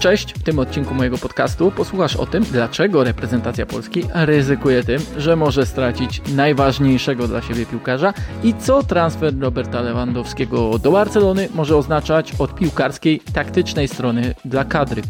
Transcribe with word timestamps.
Cześć, 0.00 0.32
w 0.32 0.42
tym 0.42 0.58
odcinku 0.58 0.94
mojego 0.94 1.18
podcastu 1.18 1.70
posłuchasz 1.70 2.16
o 2.16 2.26
tym, 2.26 2.44
dlaczego 2.44 3.04
reprezentacja 3.04 3.66
Polski 3.66 4.04
ryzykuje 4.14 4.84
tym, 4.84 5.02
że 5.16 5.36
może 5.36 5.66
stracić 5.66 6.22
najważniejszego 6.34 7.28
dla 7.28 7.42
siebie 7.42 7.66
piłkarza 7.66 8.14
i 8.42 8.54
co 8.54 8.82
transfer 8.82 9.38
Roberta 9.40 9.80
Lewandowskiego 9.80 10.78
do 10.78 10.90
Barcelony 10.90 11.48
może 11.54 11.76
oznaczać 11.76 12.32
od 12.38 12.54
piłkarskiej, 12.54 13.20
taktycznej 13.32 13.88
strony 13.88 14.34
dla 14.44 14.64
kadry. 14.64 15.02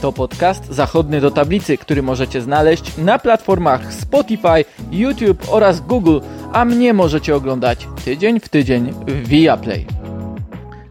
To 0.00 0.12
podcast 0.12 0.66
Zachodny 0.66 1.20
do 1.20 1.30
Tablicy, 1.30 1.78
który 1.78 2.02
możecie 2.02 2.42
znaleźć 2.42 2.96
na 2.98 3.18
platformach 3.18 3.94
Spotify, 3.94 4.64
YouTube 4.92 5.46
oraz 5.48 5.80
Google, 5.80 6.18
a 6.52 6.64
mnie 6.64 6.94
możecie 6.94 7.36
oglądać 7.36 7.88
tydzień 8.04 8.40
w 8.40 8.48
tydzień 8.48 8.92
w 9.06 9.28
Viaplay. 9.28 9.86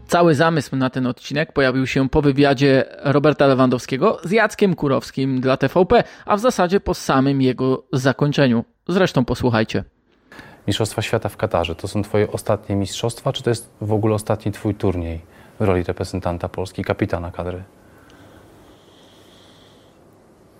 Cały 0.08 0.34
zamysł 0.34 0.76
na 0.76 0.90
ten 0.90 1.06
odcinek 1.06 1.52
pojawił 1.52 1.86
się 1.86 2.08
po 2.08 2.22
wywiadzie 2.22 2.84
Roberta 3.04 3.46
Lewandowskiego 3.46 4.18
z 4.24 4.30
Jackiem 4.30 4.74
Kurowskim 4.74 5.40
dla 5.40 5.56
TVP, 5.56 6.04
a 6.26 6.36
w 6.36 6.40
zasadzie 6.40 6.80
po 6.80 6.94
samym 6.94 7.42
jego 7.42 7.82
zakończeniu. 7.92 8.64
Zresztą 8.88 9.24
posłuchajcie. 9.24 9.84
Mistrzostwa 10.66 11.02
Świata 11.02 11.28
w 11.28 11.36
Katarze 11.36 11.74
to 11.74 11.88
są 11.88 12.02
Twoje 12.02 12.32
ostatnie 12.32 12.76
mistrzostwa, 12.76 13.32
czy 13.32 13.42
to 13.42 13.50
jest 13.50 13.70
w 13.80 13.92
ogóle 13.92 14.14
ostatni 14.14 14.52
Twój 14.52 14.74
turniej 14.74 15.20
w 15.60 15.64
roli 15.64 15.82
reprezentanta 15.82 16.48
Polski, 16.48 16.84
kapitana 16.84 17.30
kadry? 17.30 17.62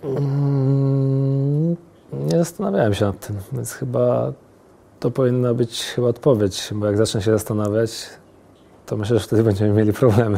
Mm, 0.03 1.75
nie 2.13 2.37
zastanawiałem 2.37 2.93
się 2.93 3.05
nad 3.05 3.27
tym, 3.27 3.37
więc 3.53 3.73
chyba 3.73 4.33
to 5.01 5.11
powinna 5.11 5.53
być 5.53 5.83
chyba 5.83 6.07
odpowiedź, 6.07 6.69
bo 6.71 6.85
jak 6.85 6.97
zacznę 6.97 7.21
się 7.21 7.31
zastanawiać, 7.31 7.91
to 8.85 8.97
myślę, 8.97 9.19
że 9.19 9.25
wtedy 9.25 9.43
będziemy 9.43 9.73
mieli 9.73 9.93
problemy. 9.93 10.37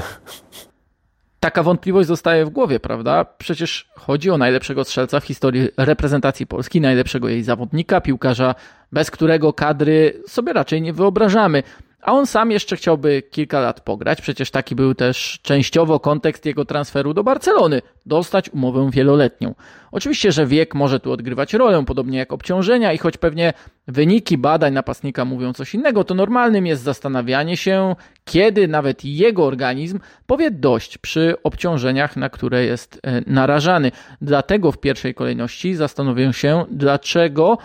Taka 1.39 1.63
wątpliwość 1.63 2.07
zostaje 2.07 2.45
w 2.45 2.49
głowie, 2.49 2.79
prawda? 2.79 3.25
Przecież 3.37 3.89
chodzi 3.95 4.29
o 4.29 4.37
najlepszego 4.37 4.83
strzelca 4.83 5.19
w 5.19 5.25
historii 5.25 5.69
reprezentacji 5.77 6.47
Polski, 6.47 6.81
najlepszego 6.81 7.29
jej 7.29 7.43
zawodnika, 7.43 8.01
piłkarza, 8.01 8.55
bez 8.91 9.11
którego 9.11 9.53
kadry 9.53 10.23
sobie 10.27 10.53
raczej 10.53 10.81
nie 10.81 10.93
wyobrażamy. 10.93 11.63
A 12.03 12.13
on 12.13 12.27
sam 12.27 12.51
jeszcze 12.51 12.75
chciałby 12.75 13.23
kilka 13.31 13.59
lat 13.59 13.81
pograć, 13.81 14.21
przecież 14.21 14.51
taki 14.51 14.75
był 14.75 14.95
też 14.95 15.39
częściowo 15.41 15.99
kontekst 15.99 16.45
jego 16.45 16.65
transferu 16.65 17.13
do 17.13 17.23
Barcelony 17.23 17.81
dostać 18.05 18.49
umowę 18.49 18.89
wieloletnią. 18.91 19.55
Oczywiście, 19.91 20.31
że 20.31 20.45
wiek 20.45 20.75
może 20.75 20.99
tu 20.99 21.11
odgrywać 21.11 21.53
rolę, 21.53 21.83
podobnie 21.85 22.17
jak 22.17 22.33
obciążenia, 22.33 22.93
i 22.93 22.97
choć 22.97 23.17
pewnie 23.17 23.53
wyniki 23.87 24.37
badań 24.37 24.73
napastnika 24.73 25.25
mówią 25.25 25.53
coś 25.53 25.75
innego, 25.75 26.03
to 26.03 26.13
normalnym 26.13 26.65
jest 26.65 26.83
zastanawianie 26.83 27.57
się, 27.57 27.95
kiedy 28.25 28.67
nawet 28.67 29.05
jego 29.05 29.45
organizm 29.45 29.99
powie 30.27 30.51
dość 30.51 30.97
przy 30.97 31.35
obciążeniach, 31.43 32.17
na 32.17 32.29
które 32.29 32.65
jest 32.65 32.99
e, 33.03 33.21
narażany. 33.27 33.91
Dlatego 34.21 34.71
w 34.71 34.77
pierwszej 34.77 35.13
kolejności 35.13 35.75
zastanowię 35.75 36.33
się, 36.33 36.65
dlaczego 36.71 37.57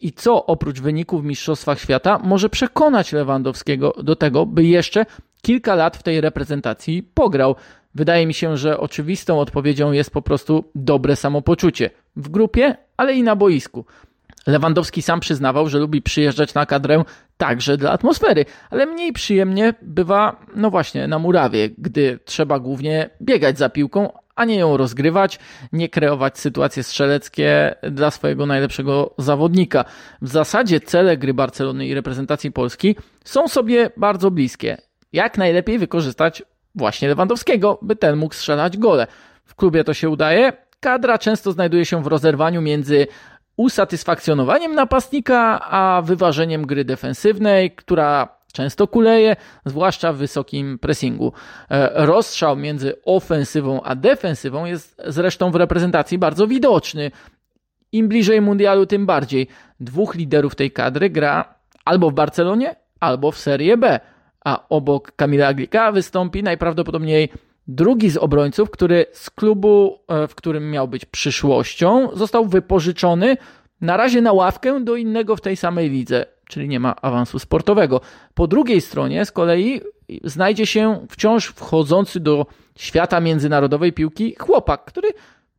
i 0.00 0.12
co 0.12 0.46
oprócz 0.46 0.80
wyników 0.80 1.22
w 1.22 1.24
Mistrzostwach 1.24 1.80
Świata 1.80 2.18
może 2.24 2.48
przekonać 2.48 3.12
Lewandowskiego 3.12 3.94
do 4.02 4.16
tego, 4.16 4.46
by 4.46 4.64
jeszcze 4.64 5.06
kilka 5.42 5.74
lat 5.74 5.96
w 5.96 6.02
tej 6.02 6.20
reprezentacji 6.20 7.02
pograł. 7.02 7.54
Wydaje 7.94 8.26
mi 8.26 8.34
się, 8.34 8.56
że 8.56 8.80
oczywistą 8.80 9.40
odpowiedzią 9.40 9.92
jest 9.92 10.10
po 10.10 10.22
prostu 10.22 10.64
dobre 10.74 11.16
samopoczucie 11.16 11.90
w 12.16 12.28
grupie, 12.28 12.76
ale 12.96 13.14
i 13.14 13.22
na 13.22 13.36
boisku. 13.36 13.84
Lewandowski 14.46 15.02
sam 15.02 15.20
przyznawał, 15.20 15.68
że 15.68 15.78
lubi 15.78 16.02
przyjeżdżać 16.02 16.54
na 16.54 16.66
kadrę 16.66 17.04
także 17.36 17.76
dla 17.76 17.90
atmosfery, 17.90 18.44
ale 18.70 18.86
mniej 18.86 19.12
przyjemnie 19.12 19.74
bywa, 19.82 20.40
no 20.56 20.70
właśnie, 20.70 21.08
na 21.08 21.18
murawie, 21.18 21.70
gdy 21.78 22.18
trzeba 22.24 22.58
głównie 22.58 23.10
biegać 23.22 23.58
za 23.58 23.68
piłką, 23.68 24.12
a 24.36 24.44
nie 24.44 24.56
ją 24.56 24.76
rozgrywać, 24.76 25.38
nie 25.72 25.88
kreować 25.88 26.38
sytuacje 26.38 26.82
strzeleckie 26.82 27.74
dla 27.90 28.10
swojego 28.10 28.46
najlepszego 28.46 29.14
zawodnika. 29.18 29.84
W 30.22 30.28
zasadzie 30.28 30.80
cele 30.80 31.16
gry 31.16 31.34
Barcelony 31.34 31.86
i 31.86 31.94
reprezentacji 31.94 32.52
Polski 32.52 32.96
są 33.24 33.48
sobie 33.48 33.90
bardzo 33.96 34.30
bliskie. 34.30 34.76
Jak 35.12 35.38
najlepiej 35.38 35.78
wykorzystać 35.78 36.42
właśnie 36.74 37.08
Lewandowskiego, 37.08 37.78
by 37.82 37.96
ten 37.96 38.16
mógł 38.16 38.34
strzelać 38.34 38.78
gole. 38.78 39.06
W 39.44 39.54
klubie 39.54 39.84
to 39.84 39.94
się 39.94 40.08
udaje. 40.08 40.52
Kadra 40.80 41.18
często 41.18 41.52
znajduje 41.52 41.84
się 41.84 42.02
w 42.02 42.06
rozerwaniu 42.06 42.62
między 42.62 43.06
usatysfakcjonowaniem 43.56 44.74
napastnika, 44.74 45.60
a 45.70 46.02
wyważeniem 46.02 46.66
gry 46.66 46.84
defensywnej, 46.84 47.70
która 47.70 48.35
często 48.56 48.86
kuleje, 48.86 49.36
zwłaszcza 49.64 50.12
w 50.12 50.16
wysokim 50.16 50.78
pressingu. 50.78 51.32
E, 51.70 52.06
rozstrzał 52.06 52.56
między 52.56 53.02
ofensywą 53.04 53.82
a 53.82 53.94
defensywą 53.94 54.64
jest 54.64 55.02
zresztą 55.06 55.50
w 55.50 55.54
reprezentacji 55.54 56.18
bardzo 56.18 56.46
widoczny. 56.46 57.10
Im 57.92 58.08
bliżej 58.08 58.40
mundialu, 58.40 58.86
tym 58.86 59.06
bardziej. 59.06 59.48
Dwóch 59.80 60.14
liderów 60.14 60.54
tej 60.54 60.70
kadry 60.70 61.10
gra 61.10 61.54
albo 61.84 62.10
w 62.10 62.14
Barcelonie, 62.14 62.76
albo 63.00 63.30
w 63.32 63.38
Serie 63.38 63.76
B, 63.76 64.00
a 64.44 64.68
obok 64.68 65.12
Kamila 65.16 65.54
Glika 65.54 65.92
wystąpi 65.92 66.42
najprawdopodobniej 66.42 67.28
drugi 67.68 68.10
z 68.10 68.16
obrońców, 68.16 68.70
który 68.70 69.06
z 69.12 69.30
klubu, 69.30 69.98
e, 70.08 70.28
w 70.28 70.34
którym 70.34 70.70
miał 70.70 70.88
być 70.88 71.04
przyszłością, 71.04 72.08
został 72.12 72.46
wypożyczony 72.46 73.36
na 73.80 73.96
razie 73.96 74.20
na 74.20 74.32
ławkę 74.32 74.84
do 74.84 74.96
innego 74.96 75.36
w 75.36 75.40
tej 75.40 75.56
samej 75.56 75.90
lidze 75.90 76.35
czyli 76.48 76.68
nie 76.68 76.80
ma 76.80 76.96
awansu 77.02 77.38
sportowego. 77.38 78.00
Po 78.34 78.46
drugiej 78.46 78.80
stronie 78.80 79.24
z 79.24 79.32
kolei 79.32 79.80
znajdzie 80.24 80.66
się 80.66 81.06
wciąż 81.10 81.46
wchodzący 81.46 82.20
do 82.20 82.46
świata 82.78 83.20
międzynarodowej 83.20 83.92
piłki 83.92 84.34
chłopak, 84.38 84.84
który 84.84 85.08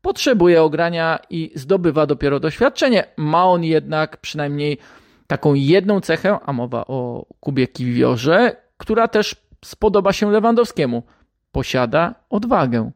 potrzebuje 0.01 0.63
ogrania 0.63 1.19
i 1.29 1.51
zdobywa 1.55 2.05
dopiero 2.05 2.39
doświadczenie. 2.39 3.03
Ma 3.17 3.45
on 3.45 3.63
jednak 3.63 4.17
przynajmniej 4.17 4.77
taką 5.27 5.53
jedną 5.53 6.01
cechę, 6.01 6.37
a 6.45 6.53
mowa 6.53 6.85
o 6.87 7.25
Kubie 7.39 7.67
Kiwiorze, 7.67 8.55
która 8.77 9.07
też 9.07 9.35
spodoba 9.65 10.13
się 10.13 10.31
Lewandowskiemu. 10.31 11.03
Posiada 11.51 12.15
odwagę. 12.29 12.91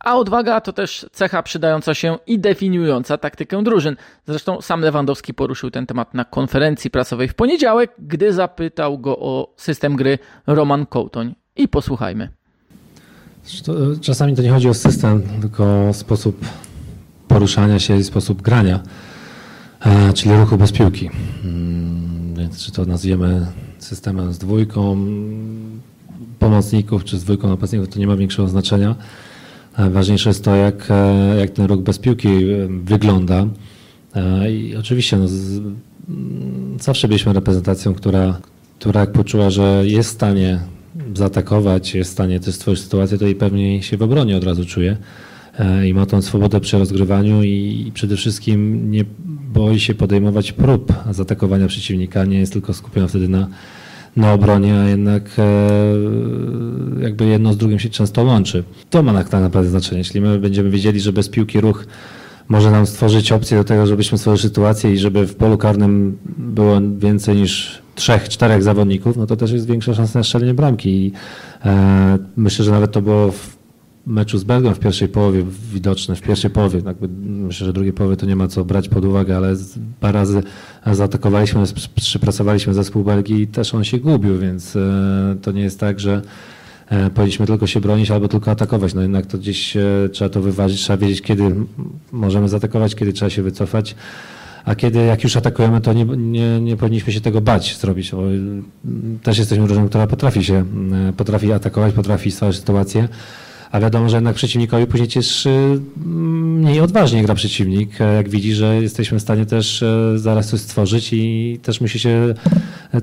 A 0.00 0.16
odwaga 0.16 0.60
to 0.60 0.72
też 0.72 1.06
cecha 1.12 1.42
przydająca 1.42 1.94
się 1.94 2.18
i 2.26 2.38
definiująca 2.38 3.18
taktykę 3.18 3.62
drużyn. 3.62 3.96
Zresztą 4.26 4.60
sam 4.60 4.80
Lewandowski 4.80 5.34
poruszył 5.34 5.70
ten 5.70 5.86
temat 5.86 6.14
na 6.14 6.24
konferencji 6.24 6.90
prasowej 6.90 7.28
w 7.28 7.34
poniedziałek, 7.34 7.90
gdy 7.98 8.32
zapytał 8.32 8.98
go 8.98 9.18
o 9.18 9.54
system 9.56 9.96
gry 9.96 10.18
Roman 10.46 10.86
Kołtoń. 10.86 11.34
I 11.56 11.68
posłuchajmy. 11.68 12.28
Czasami 14.00 14.36
to 14.36 14.42
nie 14.42 14.50
chodzi 14.50 14.68
o 14.68 14.74
system, 14.74 15.22
tylko 15.40 15.88
o 15.88 15.92
sposób 15.92 16.46
poruszania 17.28 17.78
się 17.78 17.96
i 17.96 18.04
sposób 18.04 18.42
grania, 18.42 18.80
e, 19.80 20.12
czyli 20.12 20.34
ruchu 20.34 20.56
bez 20.56 20.72
piłki. 20.72 21.10
Mm, 21.44 22.34
więc 22.34 22.64
czy 22.64 22.72
to 22.72 22.84
nazwiemy 22.84 23.46
systemem 23.78 24.32
z 24.32 24.38
dwójką 24.38 25.06
pomocników, 26.38 27.04
czy 27.04 27.18
z 27.18 27.24
dwójką 27.24 27.48
napastników, 27.48 27.88
to 27.88 27.98
nie 27.98 28.06
ma 28.06 28.16
większego 28.16 28.48
znaczenia. 28.48 28.94
Ważniejsze 29.88 30.30
jest 30.30 30.44
to, 30.44 30.56
jak, 30.56 30.90
e, 30.90 31.36
jak 31.38 31.50
ten 31.50 31.66
ruch 31.66 31.80
bez 31.80 31.98
piłki 31.98 32.28
e, 32.28 32.68
wygląda. 32.84 33.46
E, 34.14 34.52
I 34.52 34.76
oczywiście 34.76 35.16
no, 35.16 35.28
z, 35.28 35.58
mm, 35.58 36.76
zawsze 36.80 37.08
byliśmy 37.08 37.32
reprezentacją, 37.32 37.94
która, 37.94 38.40
która 38.78 39.00
jak 39.00 39.12
poczuła, 39.12 39.50
że 39.50 39.82
jest 39.84 40.10
w 40.10 40.12
stanie 40.12 40.60
zaatakować, 41.14 41.94
jest 41.94 42.10
w 42.10 42.12
stanie 42.12 42.40
też 42.40 42.54
stworzyć 42.54 42.84
sytuację, 42.84 43.18
to 43.18 43.26
i 43.26 43.34
pewnie 43.34 43.82
się 43.82 43.96
w 43.96 44.02
obronie 44.02 44.36
od 44.36 44.44
razu 44.44 44.64
czuje 44.64 44.96
i 45.86 45.94
ma 45.94 46.06
tą 46.06 46.22
swobodę 46.22 46.60
przy 46.60 46.78
rozgrywaniu 46.78 47.42
i 47.42 47.90
przede 47.94 48.16
wszystkim 48.16 48.90
nie 48.90 49.04
boi 49.52 49.80
się 49.80 49.94
podejmować 49.94 50.52
prób 50.52 50.92
zaatakowania 51.10 51.66
przeciwnika, 51.66 52.24
nie 52.24 52.38
jest 52.38 52.52
tylko 52.52 52.74
skupiona 52.74 53.08
wtedy 53.08 53.28
na, 53.28 53.48
na 54.16 54.32
obronie, 54.32 54.80
a 54.80 54.88
jednak 54.88 55.22
e, 55.38 57.02
jakby 57.02 57.26
jedno 57.26 57.52
z 57.52 57.56
drugim 57.56 57.78
się 57.78 57.88
często 57.88 58.22
łączy. 58.22 58.64
To 58.90 59.02
ma 59.02 59.24
tak 59.24 59.32
naprawdę 59.32 59.70
znaczenie. 59.70 59.98
Jeśli 59.98 60.20
my 60.20 60.38
będziemy 60.38 60.70
wiedzieli, 60.70 61.00
że 61.00 61.12
bez 61.12 61.28
piłki 61.28 61.60
ruch 61.60 61.86
może 62.48 62.70
nam 62.70 62.86
stworzyć 62.86 63.32
opcję 63.32 63.58
do 63.58 63.64
tego, 63.64 63.86
żebyśmy 63.86 64.18
stworzyli 64.18 64.48
sytuację 64.48 64.92
i 64.92 64.98
żeby 64.98 65.26
w 65.26 65.34
polu 65.34 65.58
karnym 65.58 66.18
było 66.38 66.80
więcej 66.98 67.36
niż 67.36 67.82
trzech, 67.94 68.28
czterech 68.28 68.62
zawodników, 68.62 69.16
no 69.16 69.26
to 69.26 69.36
też 69.36 69.52
jest 69.52 69.66
większa 69.66 69.94
szansa 69.94 70.18
na 70.18 70.22
strzelenie 70.22 70.54
bramki. 70.54 70.90
I, 70.90 71.12
e, 71.64 72.18
myślę, 72.36 72.64
że 72.64 72.70
nawet 72.70 72.92
to 72.92 73.02
było 73.02 73.32
w 73.32 73.56
meczu 74.06 74.38
z 74.38 74.44
Belgią 74.44 74.74
w 74.74 74.78
pierwszej 74.78 75.08
połowie 75.08 75.44
widoczne, 75.72 76.16
w 76.16 76.22
pierwszej 76.22 76.50
połowie, 76.50 76.82
jakby 76.86 77.08
myślę, 77.22 77.66
że 77.66 77.72
drugiej 77.72 77.92
połowy 77.92 78.16
to 78.16 78.26
nie 78.26 78.36
ma 78.36 78.48
co 78.48 78.64
brać 78.64 78.88
pod 78.88 79.04
uwagę, 79.04 79.36
ale 79.36 79.56
parę 80.00 80.18
razy 80.18 80.42
zaatakowaliśmy, 80.86 81.62
przypracowaliśmy 81.94 82.74
zespół 82.74 83.04
Belgii 83.04 83.42
i 83.42 83.46
też 83.46 83.74
on 83.74 83.84
się 83.84 83.98
gubił, 83.98 84.38
więc 84.38 84.76
e, 84.76 84.80
to 85.42 85.52
nie 85.52 85.62
jest 85.62 85.80
tak, 85.80 86.00
że 86.00 86.22
e, 86.88 87.10
powinniśmy 87.10 87.46
tylko 87.46 87.66
się 87.66 87.80
bronić 87.80 88.10
albo 88.10 88.28
tylko 88.28 88.50
atakować. 88.50 88.94
No 88.94 89.02
jednak 89.02 89.26
to 89.26 89.38
gdzieś 89.38 89.76
e, 89.76 89.82
trzeba 90.12 90.28
to 90.28 90.40
wyważyć, 90.40 90.80
trzeba 90.80 90.96
wiedzieć, 90.96 91.22
kiedy 91.22 91.54
możemy 92.12 92.48
zaatakować, 92.48 92.94
kiedy 92.94 93.12
trzeba 93.12 93.30
się 93.30 93.42
wycofać. 93.42 93.94
a 94.64 94.74
kiedy 94.74 94.98
jak 94.98 95.24
już 95.24 95.36
atakujemy, 95.36 95.80
to 95.80 95.92
nie, 95.92 96.04
nie, 96.04 96.60
nie 96.60 96.76
powinniśmy 96.76 97.12
się 97.12 97.20
tego 97.20 97.40
bać 97.40 97.76
zrobić. 97.76 98.10
Bo 98.10 98.22
też 99.22 99.38
jesteśmy 99.38 99.66
drużyną, 99.66 99.88
która 99.88 100.06
potrafi 100.06 100.44
się, 100.44 100.64
potrafi 101.16 101.52
atakować, 101.52 101.94
potrafi 101.94 102.30
stwarzać 102.30 102.56
sytuację. 102.56 103.08
A 103.72 103.80
wiadomo, 103.80 104.08
że 104.08 104.16
jednak 104.16 104.36
przeciwnikowi 104.36 104.86
później 104.86 105.08
też 105.08 105.48
mniej 106.04 106.80
odważnie 106.80 107.22
gra 107.22 107.34
przeciwnik, 107.34 107.98
jak 108.16 108.28
widzi, 108.28 108.54
że 108.54 108.82
jesteśmy 108.82 109.18
w 109.18 109.22
stanie 109.22 109.46
też 109.46 109.84
zaraz 110.16 110.48
coś 110.48 110.60
stworzyć 110.60 111.12
i 111.12 111.58
też 111.62 111.80
musi 111.80 111.98
się, 111.98 112.34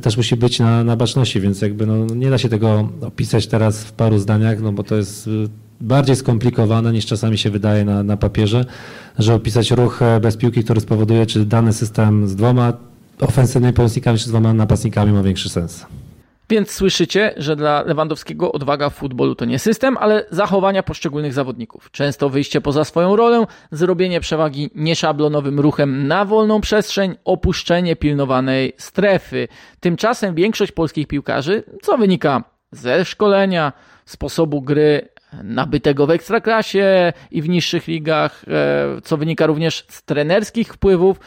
też 0.01 0.17
musi 0.17 0.35
być 0.35 0.59
na, 0.59 0.83
na 0.83 0.95
baczności, 0.95 1.41
więc 1.41 1.61
jakby 1.61 1.85
no, 1.85 2.05
nie 2.05 2.29
da 2.29 2.37
się 2.37 2.49
tego 2.49 2.89
opisać 3.01 3.47
teraz 3.47 3.83
w 3.83 3.91
paru 3.91 4.19
zdaniach, 4.19 4.61
no 4.61 4.71
bo 4.71 4.83
to 4.83 4.95
jest 4.95 5.29
bardziej 5.81 6.15
skomplikowane 6.15 6.93
niż 6.93 7.05
czasami 7.05 7.37
się 7.37 7.49
wydaje 7.49 7.85
na, 7.85 8.03
na 8.03 8.17
papierze, 8.17 8.65
że 9.19 9.33
opisać 9.33 9.71
ruch 9.71 10.01
e, 10.01 10.19
bez 10.19 10.37
piłki, 10.37 10.63
który 10.63 10.81
spowoduje, 10.81 11.25
czy 11.25 11.45
dany 11.45 11.73
system 11.73 12.27
z 12.27 12.35
dwoma 12.35 12.73
ofensywnymi 13.19 13.73
pomocnikami, 13.73 14.19
czy 14.19 14.25
z 14.25 14.27
dwoma 14.27 14.53
napastnikami 14.53 15.11
ma 15.11 15.23
większy 15.23 15.49
sens. 15.49 15.85
Więc 16.49 16.71
słyszycie, 16.71 17.33
że 17.37 17.55
dla 17.55 17.81
Lewandowskiego 17.81 18.51
odwaga 18.51 18.89
w 18.89 18.93
futbolu 18.93 19.35
to 19.35 19.45
nie 19.45 19.59
system, 19.59 19.97
ale 19.97 20.25
zachowania 20.31 20.83
poszczególnych 20.83 21.33
zawodników. 21.33 21.91
Często 21.91 22.29
wyjście 22.29 22.61
poza 22.61 22.83
swoją 22.83 23.15
rolę, 23.15 23.45
zrobienie 23.71 24.19
przewagi 24.19 24.69
nieszablonowym 24.75 25.59
ruchem 25.59 26.07
na 26.07 26.25
wolną 26.25 26.61
przestrzeń, 26.61 27.15
opuszczenie 27.25 27.95
pilnowanej 27.95 28.73
strefy. 28.77 29.47
Tymczasem 29.79 30.35
większość 30.35 30.71
polskich 30.71 31.07
piłkarzy, 31.07 31.63
co 31.81 31.97
wynika 31.97 32.43
ze 32.71 33.05
szkolenia, 33.05 33.73
sposobu 34.05 34.61
gry, 34.61 35.09
nabytego 35.43 36.07
w 36.07 36.11
ekstraklasie 36.11 37.13
i 37.31 37.41
w 37.41 37.49
niższych 37.49 37.87
ligach, 37.87 38.45
e, 38.47 39.01
co 39.01 39.17
wynika 39.17 39.45
również 39.45 39.85
z 39.89 40.03
trenerskich 40.03 40.73
wpływów, 40.73 41.19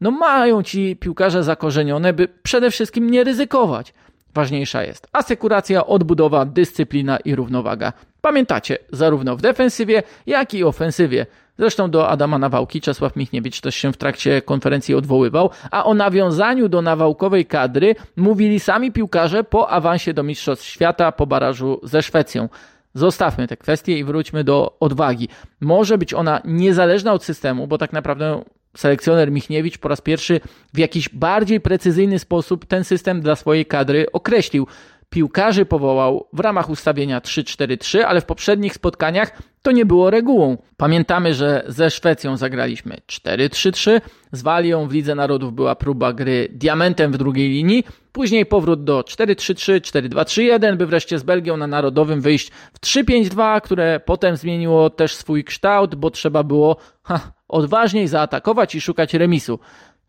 no 0.00 0.10
mają 0.10 0.62
ci 0.62 0.96
piłkarze 0.96 1.44
zakorzenione, 1.44 2.12
by 2.12 2.28
przede 2.42 2.70
wszystkim 2.70 3.10
nie 3.10 3.24
ryzykować. 3.24 3.94
Ważniejsza 4.34 4.82
jest 4.82 5.08
asekuracja, 5.12 5.86
odbudowa, 5.86 6.44
dyscyplina 6.44 7.16
i 7.16 7.34
równowaga. 7.34 7.92
Pamiętacie, 8.20 8.78
zarówno 8.92 9.36
w 9.36 9.40
defensywie, 9.40 10.02
jak 10.26 10.54
i 10.54 10.64
ofensywie. 10.64 11.26
Zresztą 11.58 11.90
do 11.90 12.08
Adama 12.08 12.38
Nawałki 12.38 12.80
Czesław 12.80 13.16
Michniewicz 13.16 13.60
też 13.60 13.74
się 13.74 13.92
w 13.92 13.96
trakcie 13.96 14.42
konferencji 14.42 14.94
odwoływał, 14.94 15.50
a 15.70 15.84
o 15.84 15.94
nawiązaniu 15.94 16.68
do 16.68 16.82
nawałkowej 16.82 17.46
kadry 17.46 17.94
mówili 18.16 18.60
sami 18.60 18.92
piłkarze 18.92 19.44
po 19.44 19.70
awansie 19.70 20.14
do 20.14 20.22
Mistrzostw 20.22 20.66
Świata 20.66 21.12
po 21.12 21.26
barażu 21.26 21.80
ze 21.82 22.02
Szwecją. 22.02 22.48
Zostawmy 22.94 23.48
te 23.48 23.56
kwestie 23.56 23.98
i 23.98 24.04
wróćmy 24.04 24.44
do 24.44 24.76
odwagi. 24.80 25.28
Może 25.60 25.98
być 25.98 26.14
ona 26.14 26.40
niezależna 26.44 27.12
od 27.12 27.24
systemu, 27.24 27.66
bo 27.66 27.78
tak 27.78 27.92
naprawdę 27.92 28.42
selekcjoner 28.78 29.32
Michniewicz 29.32 29.78
po 29.78 29.88
raz 29.88 30.00
pierwszy 30.00 30.40
w 30.74 30.78
jakiś 30.78 31.08
bardziej 31.08 31.60
precyzyjny 31.60 32.18
sposób 32.18 32.66
ten 32.66 32.84
system 32.84 33.20
dla 33.20 33.36
swojej 33.36 33.66
kadry 33.66 34.06
określił 34.12 34.66
piłkarzy 35.10 35.66
powołał 35.66 36.28
w 36.32 36.40
ramach 36.40 36.70
ustawienia 36.70 37.20
3-4-3, 37.20 38.00
ale 38.00 38.20
w 38.20 38.24
poprzednich 38.24 38.74
spotkaniach 38.74 39.42
to 39.62 39.72
nie 39.72 39.86
było 39.86 40.10
regułą. 40.10 40.56
Pamiętamy, 40.76 41.34
że 41.34 41.64
ze 41.68 41.90
Szwecją 41.90 42.36
zagraliśmy 42.36 42.96
4-3-3, 43.06 44.00
z 44.32 44.42
Walią 44.42 44.88
w 44.88 44.92
Lidze 44.92 45.14
Narodów 45.14 45.54
była 45.54 45.74
próba 45.74 46.12
gry 46.12 46.48
diamentem 46.52 47.12
w 47.12 47.18
drugiej 47.18 47.48
linii, 47.48 47.84
później 48.12 48.46
powrót 48.46 48.84
do 48.84 49.00
4-3-3, 49.00 49.80
4-2-3-1, 49.80 50.76
by 50.76 50.86
wreszcie 50.86 51.18
z 51.18 51.22
Belgią 51.22 51.56
na 51.56 51.66
Narodowym 51.66 52.20
wyjść 52.20 52.50
w 52.50 52.80
3-5-2, 52.80 53.60
które 53.60 54.00
potem 54.00 54.36
zmieniło 54.36 54.90
też 54.90 55.14
swój 55.14 55.44
kształt, 55.44 55.94
bo 55.94 56.10
trzeba 56.10 56.42
było 56.42 56.76
ha, 57.02 57.32
odważniej 57.48 58.08
zaatakować 58.08 58.74
i 58.74 58.80
szukać 58.80 59.14
remisu. 59.14 59.58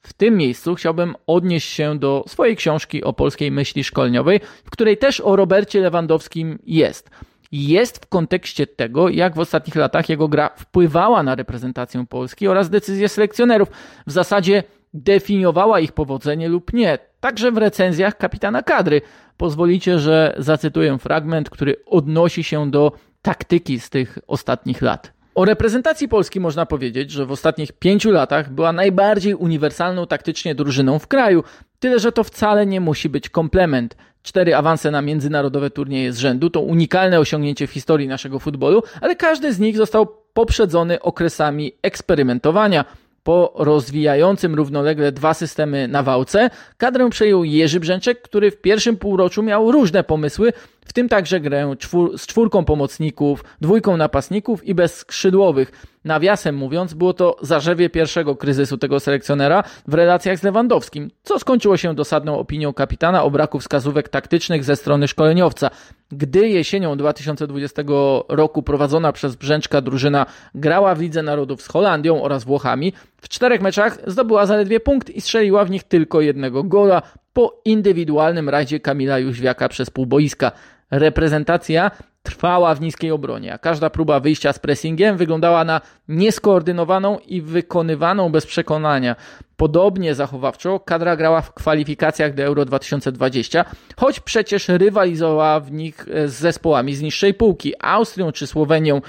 W 0.01 0.13
tym 0.13 0.38
miejscu 0.38 0.75
chciałbym 0.75 1.15
odnieść 1.27 1.69
się 1.69 2.00
do 2.00 2.24
swojej 2.27 2.56
książki 2.56 3.03
o 3.03 3.13
polskiej 3.13 3.51
myśli 3.51 3.83
szkolniowej, 3.83 4.39
w 4.65 4.69
której 4.69 4.97
też 4.97 5.21
o 5.21 5.36
Robercie 5.36 5.81
Lewandowskim 5.81 6.59
jest. 6.65 7.09
Jest 7.51 8.06
w 8.06 8.09
kontekście 8.09 8.68
tego, 8.68 9.09
jak 9.09 9.36
w 9.36 9.39
ostatnich 9.39 9.75
latach 9.75 10.09
jego 10.09 10.27
gra 10.27 10.50
wpływała 10.57 11.24
na 11.24 11.36
reprezentację 11.36 12.06
Polski 12.09 12.47
oraz 12.47 12.69
decyzje 12.69 13.09
selekcjonerów. 13.09 13.69
W 14.07 14.12
zasadzie 14.12 14.63
definiowała 14.94 15.80
ich 15.80 15.91
powodzenie 15.91 16.50
lub 16.50 16.74
nie. 16.74 16.97
Także 17.19 17.51
w 17.51 17.57
recenzjach 17.57 18.18
kapitana 18.18 18.63
kadry. 18.63 19.01
Pozwolicie, 19.38 20.00
że 20.00 20.36
zacytuję 20.38 20.97
fragment, 20.97 21.50
który 21.50 21.75
odnosi 21.86 22.44
się 22.44 22.71
do 22.71 22.91
taktyki 23.21 23.80
z 23.80 23.89
tych 23.89 24.19
ostatnich 24.27 24.81
lat. 24.81 25.19
O 25.39 25.45
reprezentacji 25.45 26.07
Polski 26.07 26.39
można 26.39 26.65
powiedzieć, 26.65 27.12
że 27.12 27.25
w 27.25 27.31
ostatnich 27.31 27.71
pięciu 27.71 28.12
latach 28.12 28.50
była 28.50 28.71
najbardziej 28.71 29.36
uniwersalną 29.36 30.07
taktycznie 30.07 30.56
drużyną 30.56 31.00
w 31.00 31.07
kraju. 31.07 31.44
Tyle, 31.80 32.00
że 32.00 32.12
to 32.12 32.24
wcale 32.24 32.65
nie 32.65 32.81
musi 32.81 33.09
być 33.09 33.30
komplement. 33.30 33.95
Cztery 34.24 34.56
awanse 34.56 34.91
na 34.91 35.01
międzynarodowe 35.01 35.69
turnieje 35.69 36.13
z 36.13 36.18
rzędu 36.18 36.50
to 36.50 36.62
unikalne 36.62 37.19
osiągnięcie 37.19 37.68
w 37.68 37.71
historii 37.71 38.07
naszego 38.07 38.39
futbolu, 38.39 38.83
ale 39.01 39.15
każdy 39.15 39.53
z 39.53 39.59
nich 39.59 39.77
został 39.77 40.07
poprzedzony 40.33 41.01
okresami 41.01 41.71
eksperymentowania. 41.81 42.86
Po 43.24 43.53
rozwijającym 43.56 44.56
równolegle 44.56 45.12
dwa 45.12 45.33
systemy 45.33 45.88
na 45.88 46.03
wałce, 46.03 46.50
kadrę 46.77 47.09
przejął 47.09 47.44
Jerzy 47.44 47.80
Brzęczek, 47.80 48.21
który 48.21 48.51
w 48.51 48.62
pierwszym 48.62 48.97
półroczu 48.97 49.44
miał 49.44 49.71
różne 49.71 50.03
pomysły, 50.03 50.53
w 50.89 50.94
tym 50.94 51.09
także 51.09 51.39
grę 51.39 51.75
czwór, 51.80 52.18
z 52.18 52.27
czwórką 52.27 52.65
pomocników, 52.65 53.44
dwójką 53.62 53.97
napastników 53.97 54.68
i 54.68 54.75
bez 54.75 54.95
skrzydłowych. 54.95 55.71
Nawiasem 56.06 56.56
mówiąc, 56.56 56.94
było 56.94 57.13
to 57.13 57.38
zarzewie 57.41 57.89
pierwszego 57.89 58.36
kryzysu 58.36 58.77
tego 58.77 59.00
selekcjonera 59.00 59.63
w 59.88 59.94
relacjach 59.94 60.39
z 60.39 60.44
Lewandowskim, 60.44 61.12
co 61.24 61.39
skończyło 61.39 61.77
się 61.77 61.95
dosadną 61.95 62.39
opinią 62.39 62.74
kapitana 62.74 63.24
o 63.24 63.31
braku 63.31 63.59
wskazówek 63.59 64.09
taktycznych 64.09 64.63
ze 64.63 64.75
strony 64.75 65.07
szkoleniowca. 65.07 65.69
Gdy 66.12 66.50
jesienią 66.50 66.97
2020 66.97 67.83
roku 68.30 68.63
prowadzona 68.63 69.12
przez 69.12 69.36
Brzęczka 69.36 69.81
drużyna 69.81 70.25
grała 70.56 70.95
w 70.95 71.01
Lidze 71.01 71.24
Narodów 71.24 71.62
z 71.62 71.68
Holandią 71.68 72.24
oraz 72.24 72.44
Włochami, 72.44 72.94
w 73.21 73.30
czterech 73.30 73.62
meczach 73.62 73.97
zdobyła 74.07 74.45
zaledwie 74.45 74.80
punkt 74.80 75.09
i 75.09 75.21
strzeliła 75.21 75.65
w 75.65 75.69
nich 75.69 75.83
tylko 75.83 76.21
jednego 76.21 76.63
gola 76.63 77.01
po 77.33 77.62
indywidualnym 77.65 78.50
razie 78.50 78.79
Kamila 78.79 79.19
Jóźwiaka 79.19 79.69
przez 79.69 79.89
pół 79.89 80.05
boiska. 80.05 80.51
Reprezentacja 80.91 81.91
trwała 82.29 82.75
w 82.75 82.81
niskiej 82.81 83.12
obronie, 83.12 83.53
a 83.53 83.57
każda 83.57 83.89
próba 83.89 84.19
wyjścia 84.19 84.53
z 84.53 84.59
pressingiem 84.59 85.17
wyglądała 85.17 85.63
na 85.63 85.81
nieskoordynowaną 86.07 87.17
i 87.27 87.41
wykonywaną 87.41 88.31
bez 88.31 88.45
przekonania. 88.45 89.15
Podobnie 89.57 90.15
zachowawczo 90.15 90.79
kadra 90.79 91.15
grała 91.15 91.41
w 91.41 91.53
kwalifikacjach 91.53 92.33
do 92.33 92.43
Euro 92.43 92.65
2020, 92.65 93.65
choć 93.98 94.19
przecież 94.19 94.67
rywalizowała 94.67 95.59
w 95.59 95.71
nich 95.71 96.05
z 96.25 96.33
zespołami 96.33 96.95
z 96.95 97.01
niższej 97.01 97.33
półki, 97.33 97.74
Austrią 97.79 98.31
czy 98.31 98.48
Słowenią, 98.48 99.01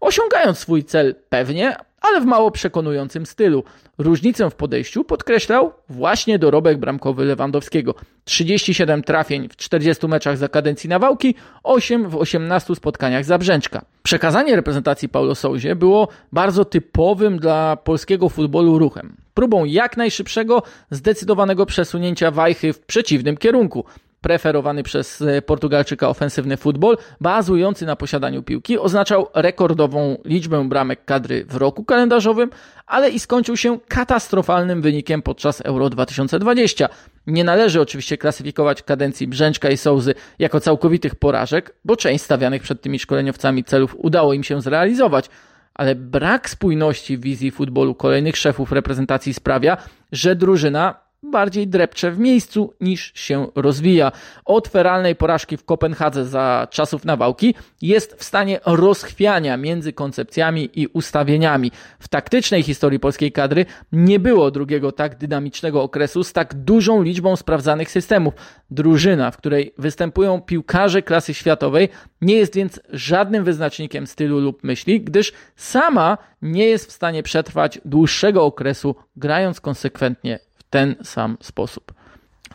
osiągając 0.00 0.58
swój 0.58 0.84
cel 0.84 1.14
pewnie, 1.28 1.76
ale 2.00 2.20
w 2.20 2.24
mało 2.24 2.50
przekonującym 2.50 3.26
stylu. 3.26 3.64
Różnicę 3.98 4.50
w 4.50 4.54
podejściu 4.54 5.04
podkreślał 5.04 5.72
właśnie 5.88 6.38
dorobek 6.38 6.78
bramkowy 6.78 7.24
Lewandowskiego. 7.24 7.94
37 8.24 9.02
trafień 9.02 9.48
w 9.48 9.56
40 9.56 10.06
meczach 10.06 10.36
za 10.36 10.48
kadencji 10.48 10.90
Nawałki, 10.90 11.34
8 11.62 12.08
w 12.08 12.16
18 12.16 12.67
spotkaniach 12.74 13.24
za 13.24 13.38
Brzęczka. 13.38 13.84
Przekazanie 14.02 14.56
reprezentacji 14.56 15.08
Paulo 15.08 15.34
Souzie 15.34 15.76
było 15.76 16.08
bardzo 16.32 16.64
typowym 16.64 17.38
dla 17.38 17.76
polskiego 17.76 18.28
futbolu 18.28 18.78
ruchem. 18.78 19.16
Próbą 19.34 19.64
jak 19.64 19.96
najszybszego, 19.96 20.62
zdecydowanego 20.90 21.66
przesunięcia 21.66 22.30
wajchy 22.30 22.72
w 22.72 22.80
przeciwnym 22.80 23.36
kierunku 23.36 23.84
preferowany 24.20 24.82
przez 24.82 25.22
e, 25.22 25.42
Portugalczyka 25.42 26.08
ofensywny 26.08 26.56
futbol, 26.56 26.96
bazujący 27.20 27.86
na 27.86 27.96
posiadaniu 27.96 28.42
piłki, 28.42 28.78
oznaczał 28.78 29.26
rekordową 29.34 30.18
liczbę 30.24 30.68
bramek 30.68 31.04
kadry 31.04 31.44
w 31.44 31.56
roku 31.56 31.84
kalendarzowym, 31.84 32.50
ale 32.86 33.10
i 33.10 33.20
skończył 33.20 33.56
się 33.56 33.78
katastrofalnym 33.88 34.82
wynikiem 34.82 35.22
podczas 35.22 35.60
Euro 35.60 35.90
2020. 35.90 36.88
Nie 37.26 37.44
należy 37.44 37.80
oczywiście 37.80 38.18
klasyfikować 38.18 38.82
kadencji 38.82 39.28
Brzęczka 39.28 39.70
i 39.70 39.76
Sołzy 39.76 40.14
jako 40.38 40.60
całkowitych 40.60 41.14
porażek, 41.14 41.74
bo 41.84 41.96
część 41.96 42.24
stawianych 42.24 42.62
przed 42.62 42.82
tymi 42.82 42.98
szkoleniowcami 42.98 43.64
celów 43.64 43.96
udało 43.98 44.32
im 44.32 44.44
się 44.44 44.60
zrealizować, 44.60 45.30
ale 45.74 45.94
brak 45.94 46.50
spójności 46.50 47.18
wizji 47.18 47.50
futbolu 47.50 47.94
kolejnych 47.94 48.36
szefów 48.36 48.72
reprezentacji 48.72 49.34
sprawia, 49.34 49.76
że 50.12 50.36
drużyna 50.36 51.07
bardziej 51.22 51.68
drepcze 51.68 52.10
w 52.10 52.18
miejscu 52.18 52.74
niż 52.80 53.12
się 53.14 53.46
rozwija. 53.54 54.12
Od 54.44 54.68
feralnej 54.68 55.16
porażki 55.16 55.56
w 55.56 55.64
Kopenhadze 55.64 56.24
za 56.24 56.68
czasów 56.70 57.04
nawałki 57.04 57.54
jest 57.82 58.14
w 58.14 58.24
stanie 58.24 58.60
rozchwiania 58.66 59.56
między 59.56 59.92
koncepcjami 59.92 60.70
i 60.74 60.86
ustawieniami. 60.86 61.70
W 61.98 62.08
taktycznej 62.08 62.62
historii 62.62 63.00
polskiej 63.00 63.32
kadry 63.32 63.66
nie 63.92 64.20
było 64.20 64.50
drugiego 64.50 64.92
tak 64.92 65.18
dynamicznego 65.18 65.82
okresu 65.82 66.24
z 66.24 66.32
tak 66.32 66.54
dużą 66.54 67.02
liczbą 67.02 67.36
sprawdzanych 67.36 67.90
systemów. 67.90 68.34
Drużyna, 68.70 69.30
w 69.30 69.36
której 69.36 69.74
występują 69.78 70.40
piłkarze 70.40 71.02
klasy 71.02 71.34
światowej, 71.34 71.88
nie 72.20 72.34
jest 72.34 72.54
więc 72.54 72.80
żadnym 72.92 73.44
wyznacznikiem 73.44 74.06
stylu 74.06 74.40
lub 74.40 74.64
myśli, 74.64 75.00
gdyż 75.00 75.32
sama 75.56 76.18
nie 76.42 76.66
jest 76.66 76.88
w 76.90 76.92
stanie 76.92 77.22
przetrwać 77.22 77.80
dłuższego 77.84 78.44
okresu 78.44 78.94
grając 79.16 79.60
konsekwentnie 79.60 80.47
ten 80.70 80.94
sam 81.02 81.36
sposób. 81.40 81.92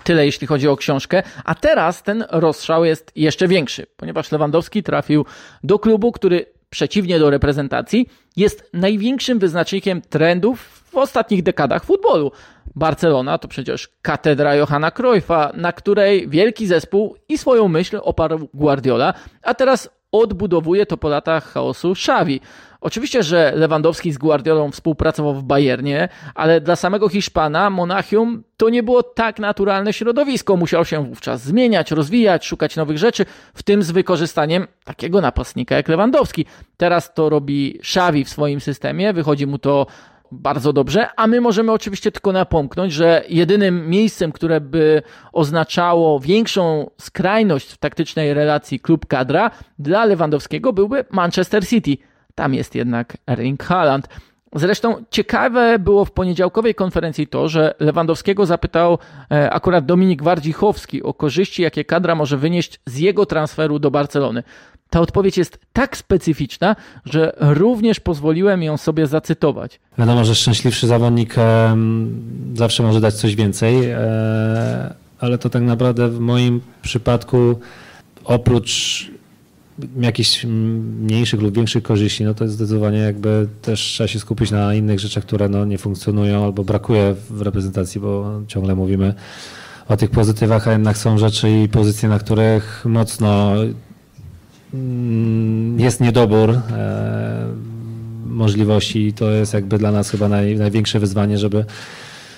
Tyle 0.03 0.25
jeśli 0.25 0.47
chodzi 0.47 0.67
o 0.67 0.77
książkę, 0.77 1.23
a 1.45 1.55
teraz 1.55 2.03
ten 2.03 2.25
rozstrzał 2.29 2.85
jest 2.85 3.11
jeszcze 3.15 3.47
większy, 3.47 3.85
ponieważ 3.97 4.31
Lewandowski 4.31 4.83
trafił 4.83 5.25
do 5.63 5.79
klubu, 5.79 6.11
który 6.11 6.45
przeciwnie 6.69 7.19
do 7.19 7.29
reprezentacji 7.29 8.09
jest 8.37 8.69
największym 8.73 9.39
wyznacznikiem 9.39 10.01
trendów 10.01 10.83
w 10.91 10.97
ostatnich 10.97 11.43
dekadach 11.43 11.85
futbolu. 11.85 12.31
Barcelona 12.75 13.37
to 13.37 13.47
przecież 13.47 13.89
katedra 14.01 14.55
Johanna 14.55 14.91
Cruyffa, 14.91 15.51
na 15.55 15.71
której 15.71 16.29
wielki 16.29 16.67
zespół 16.67 17.15
i 17.29 17.37
swoją 17.37 17.67
myśl 17.67 17.99
oparł 18.03 18.49
Guardiola, 18.53 19.13
a 19.43 19.53
teraz 19.53 19.89
odbudowuje 20.11 20.85
to 20.85 20.97
po 20.97 21.09
latach 21.09 21.43
chaosu 21.53 21.91
Xavi. 21.91 22.41
Oczywiście, 22.83 23.23
że 23.23 23.51
Lewandowski 23.55 24.11
z 24.11 24.17
Guardiolą 24.17 24.71
współpracował 24.71 25.35
w 25.35 25.43
Bayernie, 25.43 26.09
ale 26.35 26.61
dla 26.61 26.75
samego 26.75 27.09
Hiszpana 27.09 27.69
Monachium 27.69 28.43
to 28.57 28.69
nie 28.69 28.83
było 28.83 29.03
tak 29.03 29.39
naturalne 29.39 29.93
środowisko. 29.93 30.57
Musiał 30.57 30.85
się 30.85 31.05
wówczas 31.05 31.41
zmieniać, 31.41 31.91
rozwijać, 31.91 32.45
szukać 32.45 32.75
nowych 32.75 32.97
rzeczy, 32.97 33.25
w 33.53 33.63
tym 33.63 33.83
z 33.83 33.91
wykorzystaniem 33.91 34.67
takiego 34.83 35.21
napastnika 35.21 35.75
jak 35.75 35.87
Lewandowski. 35.87 36.45
Teraz 36.77 37.13
to 37.13 37.29
robi 37.29 37.79
Xavi 37.79 38.23
w 38.23 38.29
swoim 38.29 38.61
systemie, 38.61 39.13
wychodzi 39.13 39.47
mu 39.47 39.57
to 39.57 39.87
bardzo 40.31 40.73
dobrze, 40.73 41.07
a 41.15 41.27
my 41.27 41.41
możemy 41.41 41.71
oczywiście 41.71 42.11
tylko 42.11 42.31
napomknąć, 42.31 42.93
że 42.93 43.23
jedynym 43.29 43.89
miejscem, 43.89 44.31
które 44.31 44.61
by 44.61 45.01
oznaczało 45.33 46.19
większą 46.19 46.89
skrajność 46.97 47.71
w 47.71 47.77
taktycznej 47.77 48.33
relacji 48.33 48.79
klub-kadra 48.79 49.51
dla 49.79 50.05
Lewandowskiego 50.05 50.73
byłby 50.73 51.05
Manchester 51.11 51.67
City. 51.67 51.97
Tam 52.35 52.53
jest 52.53 52.75
jednak 52.75 53.17
Erling 53.27 53.63
Haaland. 53.63 54.07
Zresztą 54.55 54.95
ciekawe 55.09 55.79
było 55.79 56.05
w 56.05 56.11
poniedziałkowej 56.11 56.75
konferencji 56.75 57.27
to, 57.27 57.47
że 57.49 57.75
Lewandowskiego 57.79 58.45
zapytał 58.45 58.97
e, 59.31 59.51
akurat 59.51 59.85
Dominik 59.85 60.23
Wardzichowski 60.23 61.03
o 61.03 61.13
korzyści, 61.13 61.61
jakie 61.61 61.85
kadra 61.85 62.15
może 62.15 62.37
wynieść 62.37 62.79
z 62.85 62.97
jego 62.97 63.25
transferu 63.25 63.79
do 63.79 63.91
Barcelony. 63.91 64.43
Ta 64.89 65.01
odpowiedź 65.01 65.37
jest 65.37 65.59
tak 65.73 65.97
specyficzna, 65.97 66.75
że 67.05 67.33
również 67.39 67.99
pozwoliłem 67.99 68.63
ją 68.63 68.77
sobie 68.77 69.07
zacytować. 69.07 69.79
Wiadomo, 69.97 70.25
że 70.25 70.35
szczęśliwszy 70.35 70.87
zawodnik 70.87 71.35
zawsze 72.53 72.83
może 72.83 73.01
dać 73.01 73.13
coś 73.13 73.35
więcej, 73.35 73.89
e, 73.89 74.93
ale 75.19 75.37
to 75.37 75.49
tak 75.49 75.63
naprawdę 75.63 76.09
w 76.09 76.19
moim 76.19 76.61
przypadku 76.81 77.59
oprócz 78.23 79.07
jakichś 79.99 80.43
mniejszych 80.43 81.41
lub 81.41 81.55
większych 81.55 81.83
korzyści, 81.83 82.23
no 82.23 82.33
to 82.33 82.47
zdecydowanie 82.47 82.97
jakby 82.97 83.47
też 83.61 83.81
trzeba 83.81 84.07
się 84.07 84.19
skupić 84.19 84.51
na 84.51 84.75
innych 84.75 84.99
rzeczach, 84.99 85.23
które 85.23 85.49
no 85.49 85.65
nie 85.65 85.77
funkcjonują 85.77 86.45
albo 86.45 86.63
brakuje 86.63 87.15
w 87.29 87.41
reprezentacji, 87.41 88.01
bo 88.01 88.41
ciągle 88.47 88.75
mówimy 88.75 89.13
o 89.87 89.97
tych 89.97 90.09
pozytywach, 90.09 90.67
a 90.67 90.71
jednak 90.71 90.97
są 90.97 91.17
rzeczy 91.17 91.63
i 91.63 91.69
pozycje, 91.69 92.09
na 92.09 92.19
których 92.19 92.85
mocno 92.85 93.53
mm, 94.73 95.79
jest 95.79 96.01
niedobór 96.01 96.49
e, 96.49 97.47
możliwości. 98.25 99.07
I 99.07 99.13
to 99.13 99.31
jest 99.31 99.53
jakby 99.53 99.77
dla 99.77 99.91
nas 99.91 100.09
chyba 100.09 100.27
naj, 100.27 100.55
największe 100.55 100.99
wyzwanie, 100.99 101.37
żeby 101.37 101.65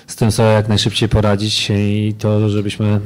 z 0.06 0.16
tym 0.16 0.32
sobie 0.32 0.48
jak 0.48 0.68
najszybciej 0.68 1.08
poradzić 1.08 1.70
i 1.70 2.14
to, 2.18 2.48
żebyśmy, 2.48 2.86
e, 2.86 3.00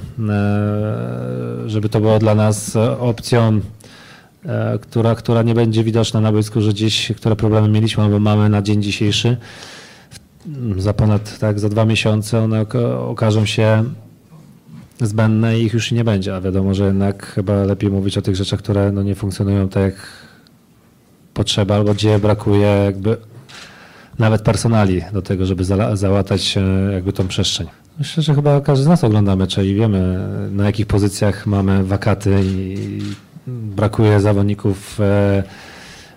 żeby 1.66 1.88
to 1.88 2.00
było 2.00 2.18
dla 2.18 2.34
nas 2.34 2.76
opcją 2.98 3.60
która, 4.80 5.14
która 5.14 5.42
nie 5.42 5.54
będzie 5.54 5.84
widoczna 5.84 6.20
na 6.20 6.32
boisku, 6.32 6.60
że 6.60 6.70
gdzieś, 6.70 7.12
które 7.16 7.36
problemy 7.36 7.68
mieliśmy 7.68 8.04
albo 8.04 8.18
mamy 8.18 8.48
na 8.48 8.62
dzień 8.62 8.82
dzisiejszy. 8.82 9.36
Za 10.76 10.92
ponad, 10.92 11.38
tak, 11.38 11.60
za 11.60 11.68
dwa 11.68 11.84
miesiące 11.84 12.40
one 12.40 12.66
okażą 13.08 13.46
się 13.46 13.84
zbędne 15.00 15.60
i 15.60 15.64
ich 15.64 15.72
już 15.72 15.92
nie 15.92 16.04
będzie, 16.04 16.36
a 16.36 16.40
wiadomo, 16.40 16.74
że 16.74 16.86
jednak 16.86 17.26
chyba 17.26 17.64
lepiej 17.64 17.90
mówić 17.90 18.18
o 18.18 18.22
tych 18.22 18.36
rzeczach, 18.36 18.58
które 18.58 18.92
no, 18.92 19.02
nie 19.02 19.14
funkcjonują 19.14 19.68
tak 19.68 19.82
jak 19.82 19.94
potrzeba, 21.34 21.74
albo 21.74 21.94
gdzie 21.94 22.18
brakuje 22.18 22.66
jakby 22.66 23.16
nawet 24.18 24.42
personali 24.42 25.02
do 25.12 25.22
tego, 25.22 25.46
żeby 25.46 25.64
załatać 25.94 26.56
e, 26.56 26.92
jakby 26.92 27.12
tą 27.12 27.28
przestrzeń. 27.28 27.66
Myślę, 27.98 28.22
że 28.22 28.34
chyba 28.34 28.60
każdy 28.60 28.84
z 28.84 28.88
nas 28.88 29.04
ogląda 29.04 29.36
mecze 29.36 29.66
i 29.66 29.74
wiemy 29.74 30.28
na 30.52 30.64
jakich 30.64 30.86
pozycjach 30.86 31.46
mamy 31.46 31.84
wakaty 31.84 32.40
i 32.44 33.00
brakuje 33.46 34.20
zawodników, 34.20 35.00
e, 35.00 35.42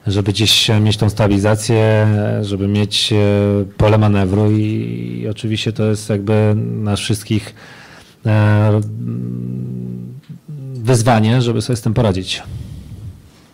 żeby 0.08 0.32
gdzieś 0.32 0.70
mieć 0.82 0.98
tą 0.98 1.10
stabilizację, 1.10 2.08
żeby 2.42 2.68
mieć 2.68 3.14
e, 3.14 3.18
pole 3.78 3.98
manewru 3.98 4.52
i 4.52 5.28
oczywiście 5.32 5.74
to 5.74 5.86
jest 5.86 6.10
jakby 6.10 6.54
nas 6.58 7.00
wszystkich 7.00 7.56
e, 8.26 8.82
wyzwanie, 10.74 11.42
żeby 11.42 11.62
sobie 11.62 11.78
z 11.78 11.82
tym 11.82 11.94
poradzić. 11.94 12.44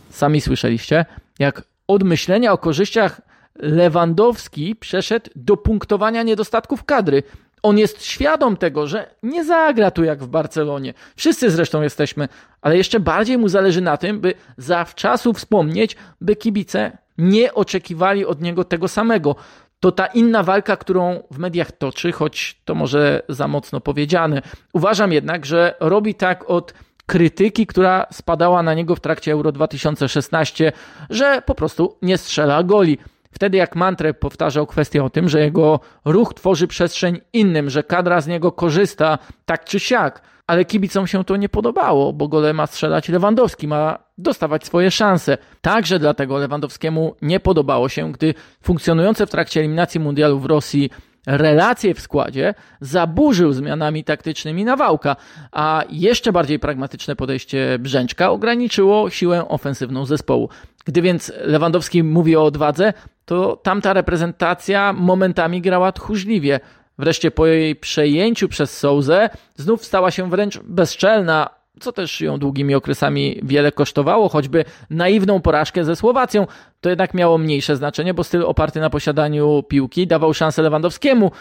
Sami 0.09 0.41
słyszeliście, 0.41 1.05
jak 1.39 1.63
od 1.87 2.03
myślenia 2.03 2.53
o 2.53 2.57
korzyściach 2.57 3.21
Lewandowski 3.55 4.75
przeszedł 4.75 5.29
do 5.35 5.57
punktowania 5.57 6.23
niedostatków 6.23 6.83
kadry. 6.83 7.23
On 7.63 7.77
jest 7.77 8.05
świadom 8.05 8.57
tego, 8.57 8.87
że 8.87 9.09
nie 9.23 9.45
zagra 9.45 9.91
tu 9.91 10.03
jak 10.03 10.23
w 10.23 10.27
Barcelonie. 10.27 10.93
Wszyscy 11.15 11.51
zresztą 11.51 11.81
jesteśmy, 11.81 12.27
ale 12.61 12.77
jeszcze 12.77 12.99
bardziej 12.99 13.37
mu 13.37 13.47
zależy 13.47 13.81
na 13.81 13.97
tym, 13.97 14.19
by 14.19 14.33
zawczasu 14.57 15.33
wspomnieć, 15.33 15.95
by 16.21 16.35
kibice 16.35 16.97
nie 17.17 17.53
oczekiwali 17.53 18.25
od 18.25 18.41
niego 18.41 18.63
tego 18.63 18.87
samego. 18.87 19.35
To 19.79 19.91
ta 19.91 20.05
inna 20.05 20.43
walka, 20.43 20.77
którą 20.77 21.23
w 21.31 21.37
mediach 21.37 21.71
toczy, 21.71 22.11
choć 22.11 22.61
to 22.65 22.75
może 22.75 23.21
za 23.29 23.47
mocno 23.47 23.81
powiedziane. 23.81 24.41
Uważam 24.73 25.11
jednak, 25.11 25.45
że 25.45 25.75
robi 25.79 26.15
tak 26.15 26.49
od 26.49 26.73
krytyki, 27.05 27.67
która 27.67 28.05
spadała 28.11 28.63
na 28.63 28.73
niego 28.73 28.95
w 28.95 28.99
trakcie 28.99 29.31
Euro 29.31 29.51
2016, 29.51 30.71
że 31.09 31.41
po 31.45 31.55
prostu 31.55 31.97
nie 32.01 32.17
strzela 32.17 32.63
goli. 32.63 32.97
Wtedy 33.31 33.57
jak 33.57 33.75
mantrę 33.75 34.13
powtarzał 34.13 34.67
kwestię 34.67 35.03
o 35.03 35.09
tym, 35.09 35.29
że 35.29 35.39
jego 35.39 35.79
ruch 36.05 36.33
tworzy 36.33 36.67
przestrzeń 36.67 37.21
innym, 37.33 37.69
że 37.69 37.83
kadra 37.83 38.21
z 38.21 38.27
niego 38.27 38.51
korzysta 38.51 39.17
tak 39.45 39.65
czy 39.65 39.79
siak, 39.79 40.21
ale 40.47 40.65
kibicom 40.65 41.07
się 41.07 41.23
to 41.23 41.35
nie 41.35 41.49
podobało, 41.49 42.13
bo 42.13 42.27
gole 42.27 42.53
ma 42.53 42.67
strzelać 42.67 43.09
Lewandowski, 43.09 43.67
ma 43.67 43.99
dostawać 44.17 44.65
swoje 44.65 44.91
szanse. 44.91 45.37
Także 45.61 45.99
dlatego 45.99 46.37
Lewandowskiemu 46.37 47.15
nie 47.21 47.39
podobało 47.39 47.89
się, 47.89 48.11
gdy 48.11 48.33
funkcjonujące 48.61 49.25
w 49.25 49.29
trakcie 49.29 49.59
eliminacji 49.59 49.99
mundialu 49.99 50.39
w 50.39 50.45
Rosji 50.45 50.89
relacje 51.27 51.93
w 51.93 51.99
składzie 51.99 52.53
zaburzył 52.81 53.53
zmianami 53.53 54.03
taktycznymi 54.03 54.65
Nawałka, 54.65 55.15
a 55.51 55.83
jeszcze 55.89 56.31
bardziej 56.31 56.59
pragmatyczne 56.59 57.15
podejście 57.15 57.79
Brzęczka 57.79 58.31
ograniczyło 58.31 59.09
siłę 59.09 59.47
ofensywną 59.47 60.05
zespołu. 60.05 60.49
Gdy 60.89 61.01
więc 61.01 61.33
Lewandowski 61.41 62.03
mówi 62.03 62.35
o 62.35 62.43
odwadze, 62.43 62.93
to 63.25 63.55
tamta 63.55 63.93
reprezentacja 63.93 64.93
momentami 64.93 65.61
grała 65.61 65.91
tchórzliwie. 65.91 66.59
Wreszcie 66.97 67.31
po 67.31 67.47
jej 67.47 67.75
przejęciu 67.75 68.47
przez 68.47 68.77
Souzę 68.77 69.29
znów 69.55 69.85
stała 69.85 70.11
się 70.11 70.29
wręcz 70.29 70.59
bezczelna, 70.63 71.49
co 71.79 71.91
też 71.91 72.21
ją 72.21 72.39
długimi 72.39 72.75
okresami 72.75 73.39
wiele 73.43 73.71
kosztowało, 73.71 74.29
choćby 74.29 74.65
naiwną 74.89 75.41
porażkę 75.41 75.85
ze 75.85 75.95
Słowacją. 75.95 76.47
To 76.81 76.89
jednak 76.89 77.13
miało 77.13 77.37
mniejsze 77.37 77.75
znaczenie, 77.75 78.13
bo 78.13 78.23
styl 78.23 78.43
oparty 78.43 78.79
na 78.79 78.89
posiadaniu 78.89 79.63
piłki 79.63 80.07
dawał 80.07 80.33
szansę 80.33 80.61
Lewandowskiemu. 80.61 81.31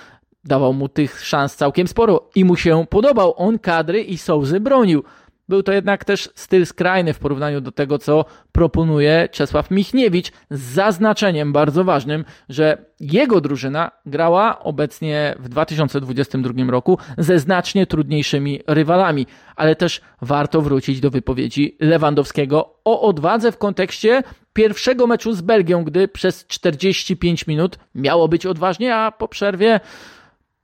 Dawał 0.45 0.73
mu 0.73 0.89
tych 0.89 1.25
szans 1.25 1.57
całkiem 1.57 1.89
sporo 1.89 2.31
i 2.35 2.45
mu 2.45 2.57
się 2.57 2.87
podobał. 2.91 3.35
On 3.37 3.59
kadry 3.59 4.01
i 4.03 4.19
Souzy 4.19 4.61
bronił. 4.61 5.05
Był 5.49 5.63
to 5.63 5.73
jednak 5.73 6.05
też 6.05 6.31
styl 6.35 6.67
skrajny 6.67 7.13
w 7.13 7.19
porównaniu 7.19 7.61
do 7.61 7.73
tego, 7.73 7.99
co 7.99 8.25
proponuje 8.53 9.29
Czesław 9.33 9.71
Michniewicz, 9.71 10.33
z 10.51 10.61
zaznaczeniem 10.61 11.53
bardzo 11.53 11.85
ważnym, 11.85 12.25
że 12.49 12.85
jego 13.01 13.41
drużyna 13.41 13.91
grała 14.07 14.59
obecnie 14.59 15.35
w 15.39 15.49
2022 15.49 16.71
roku 16.71 16.99
ze 17.19 17.39
znacznie 17.39 17.87
trudniejszymi 17.87 18.61
rywalami, 18.67 19.27
ale 19.57 19.77
też 19.77 20.01
warto 20.23 20.63
wrócić 20.63 21.01
do 21.01 21.11
wypowiedzi 21.11 21.77
Lewandowskiego 21.81 22.75
o 22.85 23.01
odwadze 23.03 23.53
w 23.53 23.59
kontekście 23.59 24.23
pierwszego 24.53 25.07
meczu 25.07 25.33
z 25.33 25.41
Belgią, 25.41 25.85
gdy 25.85 26.09
przez 26.09 26.47
45 26.47 27.47
minut 27.47 27.79
miało 27.95 28.29
być 28.29 28.47
odważnie, 28.47 28.97
a 28.97 29.13
po 29.13 29.29
przerwie 29.29 29.81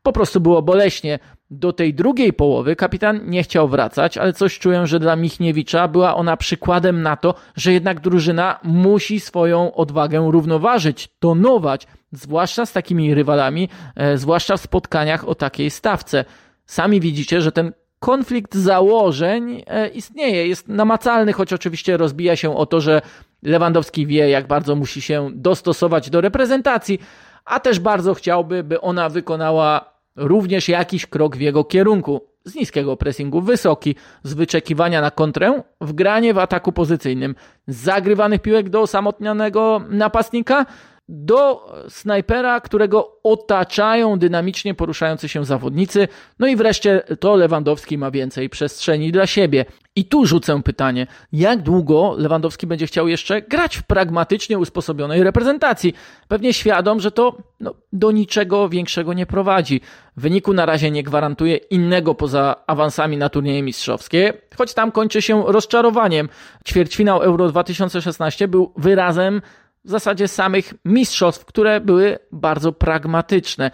po 0.05 0.13
prostu 0.13 0.41
było 0.41 0.63
boleśnie. 0.63 1.19
Do 1.51 1.73
tej 1.73 1.95
drugiej 1.95 2.33
połowy 2.33 2.77
kapitan 2.77 3.21
nie 3.31 3.43
chciał 3.43 3.69
wracać, 3.69 4.19
ale 4.19 4.33
coś 4.33 4.59
czuję, 4.59 4.87
że 4.87 5.01
dla 5.01 5.17
Michniewicza 5.17 5.89
była 5.89 6.15
ona 6.15 6.37
przykładem 6.37 7.03
na 7.03 7.17
to, 7.17 7.35
że 7.57 7.73
jednak 7.73 8.01
drużyna 8.01 8.61
musi 8.63 9.21
swoją 9.21 9.75
odwagę 9.75 10.29
równoważyć, 10.31 11.09
tonować, 11.19 11.87
zwłaszcza 12.13 12.67
z 12.67 12.73
takimi 12.73 13.15
rywalami, 13.15 13.69
e, 13.97 14.19
zwłaszcza 14.19 14.57
w 14.57 14.61
spotkaniach 14.61 15.29
o 15.29 15.35
takiej 15.35 15.71
stawce. 15.71 16.25
Sami 16.67 17.01
widzicie, 17.01 17.41
że 17.41 17.53
ten 17.53 17.73
konflikt 17.99 18.55
założeń 18.55 19.63
e, 19.67 19.89
istnieje, 19.89 20.49
jest 20.49 20.69
namacalny, 20.69 21.33
choć 21.33 21.53
oczywiście 21.53 21.97
rozbija 21.97 22.37
się 22.37 22.57
o 22.57 22.67
to, 22.67 22.81
że 22.81 23.03
Lewandowski 23.43 24.07
wie, 24.07 24.29
jak 24.29 24.47
bardzo 24.47 24.77
musi 24.77 25.03
się 25.03 25.31
dostosować 25.35 26.11
do 26.11 26.21
reprezentacji, 26.21 26.99
a 27.45 27.61
też 27.61 27.81
bardzo 27.81 28.15
chciałby, 28.15 28.65
by 28.65 28.81
ona 28.81 29.09
wykonała 29.09 29.94
również 30.17 30.69
jakiś 30.69 31.07
krok 31.07 31.37
w 31.37 31.41
jego 31.41 31.65
kierunku. 31.65 32.21
Z 32.45 32.55
niskiego 32.55 32.97
pressingu 32.97 33.41
wysoki, 33.41 33.95
z 34.23 34.35
wyczekiwania 34.35 35.01
na 35.01 35.11
kontrę, 35.11 35.63
w 35.81 35.93
granie 35.93 36.35
w 36.35 36.39
ataku 36.39 36.73
pozycyjnym, 36.73 37.35
z 37.67 37.77
zagrywanych 37.77 38.43
piłek 38.43 38.69
do 38.69 38.81
osamotnionego 38.81 39.81
napastnika, 39.89 40.67
do 41.09 41.73
snajpera, 41.89 42.61
którego 42.61 43.19
otaczają 43.23 44.19
dynamicznie 44.19 44.75
poruszający 44.75 45.29
się 45.29 45.45
zawodnicy. 45.45 46.09
No 46.39 46.47
i 46.47 46.57
wreszcie 46.57 47.03
to 47.21 47.37
Lewandowski 47.37 47.99
ma 47.99 48.11
więcej 48.11 48.49
przestrzeni 48.49 49.13
dla 49.13 49.27
siebie. 49.27 49.65
I 49.97 50.05
tu 50.05 50.27
rzucę 50.27 50.63
pytanie, 50.63 51.07
jak 51.33 51.63
długo 51.63 52.15
Lewandowski 52.19 52.67
będzie 52.67 52.87
chciał 52.87 53.09
jeszcze 53.09 53.43
grać 53.43 53.77
w 53.77 53.83
pragmatycznie 53.83 54.59
usposobionej 54.59 55.23
reprezentacji? 55.23 55.95
Pewnie 56.29 56.53
świadom, 56.53 57.01
że 57.01 57.11
to 57.11 57.37
no, 57.61 57.75
do 57.93 58.13
niczego 58.13 58.69
większego 58.69 59.13
nie 59.13 59.27
prowadzi. 59.27 59.81
Wyniku 60.17 60.53
na 60.53 60.67
razie 60.67 60.91
nie 60.91 61.03
gwarantuje 61.03 61.57
innego 61.57 62.15
poza 62.15 62.57
awansami 62.67 63.17
na 63.17 63.29
turnieje 63.29 63.63
mistrzowskie, 63.63 64.33
choć 64.57 64.75
tam 64.75 64.93
kończy 64.93 65.23
się 65.23 65.45
rozczarowaniem. 65.47 66.29
Ćwierćfinał 66.69 67.23
Euro 67.23 67.49
2016 67.49 68.49
był 68.49 68.73
wyrazem 68.77 69.43
w 69.85 69.91
zasadzie 69.91 70.29
samych 70.29 70.75
mistrzostw, 70.85 71.45
które 71.45 71.81
były 71.81 72.19
bardzo 72.33 72.73
pragmatyczne. 72.73 73.71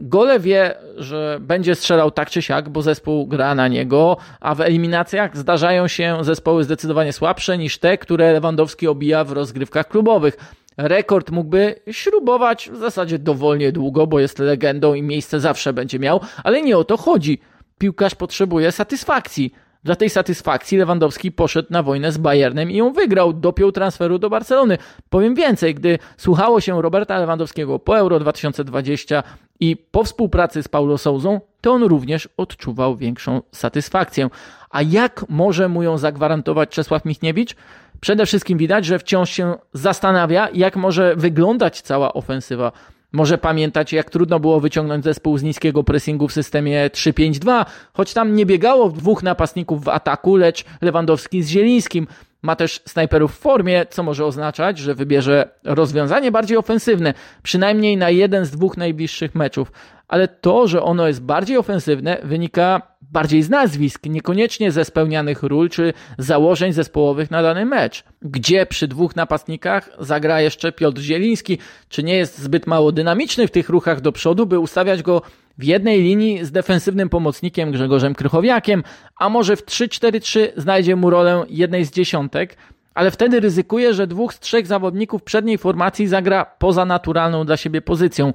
Gole 0.00 0.40
wie, 0.40 0.74
że 0.96 1.38
będzie 1.40 1.74
strzelał 1.74 2.10
tak 2.10 2.30
czy 2.30 2.42
siak, 2.42 2.68
bo 2.68 2.82
zespół 2.82 3.26
gra 3.26 3.54
na 3.54 3.68
niego, 3.68 4.16
a 4.40 4.54
w 4.54 4.60
eliminacjach 4.60 5.36
zdarzają 5.36 5.88
się 5.88 6.18
zespoły 6.20 6.64
zdecydowanie 6.64 7.12
słabsze 7.12 7.58
niż 7.58 7.78
te, 7.78 7.98
które 7.98 8.32
Lewandowski 8.32 8.88
obija 8.88 9.24
w 9.24 9.32
rozgrywkach 9.32 9.88
klubowych. 9.88 10.36
Rekord 10.76 11.30
mógłby 11.30 11.74
śrubować 11.90 12.70
w 12.70 12.76
zasadzie 12.76 13.18
dowolnie 13.18 13.72
długo, 13.72 14.06
bo 14.06 14.20
jest 14.20 14.38
legendą 14.38 14.94
i 14.94 15.02
miejsce 15.02 15.40
zawsze 15.40 15.72
będzie 15.72 15.98
miał, 15.98 16.20
ale 16.44 16.62
nie 16.62 16.78
o 16.78 16.84
to 16.84 16.96
chodzi. 16.96 17.40
Piłkarz 17.78 18.14
potrzebuje 18.14 18.72
satysfakcji. 18.72 19.52
Dla 19.84 19.96
tej 19.96 20.10
satysfakcji 20.10 20.78
Lewandowski 20.78 21.32
poszedł 21.32 21.68
na 21.70 21.82
wojnę 21.82 22.12
z 22.12 22.18
Bayernem 22.18 22.70
i 22.70 22.76
ją 22.76 22.92
wygrał, 22.92 23.32
dopiął 23.32 23.72
transferu 23.72 24.18
do 24.18 24.30
Barcelony. 24.30 24.78
Powiem 25.10 25.34
więcej, 25.34 25.74
gdy 25.74 25.98
słuchało 26.16 26.60
się 26.60 26.82
Roberta 26.82 27.18
Lewandowskiego 27.18 27.78
po 27.78 27.98
Euro 27.98 28.20
2020 28.20 29.22
i 29.60 29.76
po 29.76 30.04
współpracy 30.04 30.62
z 30.62 30.68
Paulo 30.68 30.98
Souzą, 30.98 31.40
to 31.60 31.72
on 31.72 31.82
również 31.82 32.28
odczuwał 32.36 32.96
większą 32.96 33.42
satysfakcję. 33.52 34.30
A 34.70 34.82
jak 34.82 35.24
może 35.28 35.68
mu 35.68 35.82
ją 35.82 35.98
zagwarantować 35.98 36.68
Czesław 36.68 37.04
Michniewicz? 37.04 37.56
Przede 38.00 38.26
wszystkim 38.26 38.58
widać, 38.58 38.84
że 38.84 38.98
wciąż 38.98 39.30
się 39.30 39.54
zastanawia, 39.72 40.48
jak 40.54 40.76
może 40.76 41.16
wyglądać 41.16 41.80
cała 41.80 42.12
ofensywa 42.12 42.72
może 43.12 43.38
pamiętać, 43.38 43.92
jak 43.92 44.10
trudno 44.10 44.40
było 44.40 44.60
wyciągnąć 44.60 45.04
zespół 45.04 45.38
z 45.38 45.42
niskiego 45.42 45.84
pressingu 45.84 46.28
w 46.28 46.32
systemie 46.32 46.90
3-5-2, 46.92 47.64
choć 47.92 48.14
tam 48.14 48.34
nie 48.34 48.46
biegało 48.46 48.88
dwóch 48.88 49.22
napastników 49.22 49.84
w 49.84 49.88
ataku, 49.88 50.36
lecz 50.36 50.64
Lewandowski 50.80 51.42
z 51.42 51.48
Zielińskim. 51.48 52.06
Ma 52.42 52.56
też 52.56 52.80
snajperów 52.86 53.34
w 53.34 53.38
formie, 53.38 53.86
co 53.90 54.02
może 54.02 54.26
oznaczać, 54.26 54.78
że 54.78 54.94
wybierze 54.94 55.48
rozwiązanie 55.64 56.32
bardziej 56.32 56.56
ofensywne, 56.56 57.14
przynajmniej 57.42 57.96
na 57.96 58.10
jeden 58.10 58.44
z 58.44 58.50
dwóch 58.50 58.76
najbliższych 58.76 59.34
meczów. 59.34 59.72
Ale 60.12 60.28
to, 60.28 60.68
że 60.68 60.82
ono 60.82 61.08
jest 61.08 61.22
bardziej 61.22 61.56
ofensywne, 61.56 62.18
wynika 62.22 62.82
bardziej 63.00 63.42
z 63.42 63.50
nazwisk, 63.50 64.06
niekoniecznie 64.06 64.72
ze 64.72 64.84
spełnianych 64.84 65.42
ról 65.42 65.68
czy 65.68 65.92
założeń 66.18 66.72
zespołowych 66.72 67.30
na 67.30 67.42
dany 67.42 67.64
mecz. 67.64 68.04
Gdzie 68.22 68.66
przy 68.66 68.88
dwóch 68.88 69.16
napastnikach 69.16 69.90
zagra 69.98 70.40
jeszcze 70.40 70.72
Piotr 70.72 71.00
Zieliński? 71.00 71.58
Czy 71.88 72.02
nie 72.02 72.16
jest 72.16 72.38
zbyt 72.38 72.66
mało 72.66 72.92
dynamiczny 72.92 73.46
w 73.48 73.50
tych 73.50 73.68
ruchach 73.68 74.00
do 74.00 74.12
przodu, 74.12 74.46
by 74.46 74.58
ustawiać 74.58 75.02
go 75.02 75.22
w 75.58 75.64
jednej 75.64 76.02
linii 76.02 76.44
z 76.44 76.52
defensywnym 76.52 77.08
pomocnikiem 77.08 77.72
Grzegorzem 77.72 78.14
Krychowiakiem, 78.14 78.82
a 79.16 79.28
może 79.28 79.56
w 79.56 79.64
3-4-3 79.66 80.48
znajdzie 80.56 80.96
mu 80.96 81.10
rolę 81.10 81.44
jednej 81.48 81.84
z 81.84 81.90
dziesiątek, 81.90 82.56
ale 82.94 83.10
wtedy 83.10 83.40
ryzykuje, 83.40 83.94
że 83.94 84.06
dwóch 84.06 84.34
z 84.34 84.40
trzech 84.40 84.66
zawodników 84.66 85.22
przedniej 85.22 85.58
formacji 85.58 86.06
zagra 86.06 86.44
poza 86.44 86.84
naturalną 86.84 87.44
dla 87.44 87.56
siebie 87.56 87.82
pozycją. 87.82 88.32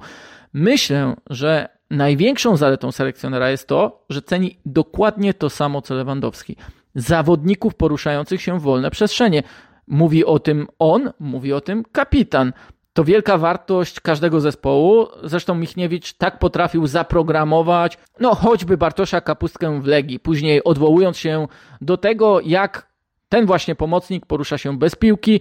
Myślę, 0.52 1.16
że 1.30 1.68
największą 1.90 2.56
zaletą 2.56 2.92
selekcjonera 2.92 3.50
jest 3.50 3.68
to, 3.68 4.04
że 4.10 4.22
ceni 4.22 4.58
dokładnie 4.66 5.34
to 5.34 5.50
samo 5.50 5.82
co 5.82 5.94
Lewandowski. 5.94 6.56
Zawodników 6.94 7.74
poruszających 7.74 8.42
się 8.42 8.58
w 8.58 8.62
wolne 8.62 8.90
przestrzenie. 8.90 9.42
Mówi 9.86 10.24
o 10.24 10.38
tym 10.38 10.66
on, 10.78 11.12
mówi 11.20 11.52
o 11.52 11.60
tym 11.60 11.84
kapitan. 11.92 12.52
To 12.92 13.04
wielka 13.04 13.38
wartość 13.38 14.00
każdego 14.00 14.40
zespołu. 14.40 15.06
Zresztą 15.22 15.54
Michniewicz 15.54 16.12
tak 16.12 16.38
potrafił 16.38 16.86
zaprogramować, 16.86 17.98
no 18.20 18.34
choćby 18.34 18.76
Bartosza 18.76 19.20
Kapustkę 19.20 19.80
w 19.80 19.86
Legii, 19.86 20.20
później 20.20 20.64
odwołując 20.64 21.18
się 21.18 21.48
do 21.80 21.96
tego, 21.96 22.40
jak 22.40 22.87
ten 23.28 23.46
właśnie 23.46 23.74
pomocnik 23.74 24.26
porusza 24.26 24.58
się 24.58 24.78
bez 24.78 24.94
piłki, 24.94 25.40